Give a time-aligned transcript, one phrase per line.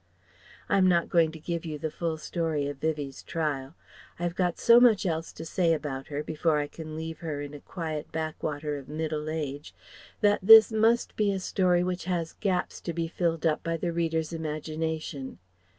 [0.67, 3.75] I am not going to give you the full story of Vivie's trial.
[4.17, 7.39] I have got so much else to say about her, before I can leave her
[7.39, 9.75] in a quiet backwater of middle age,
[10.21, 13.93] that this must be a story which has gaps to be filled up by the
[13.93, 15.37] reader's imagination.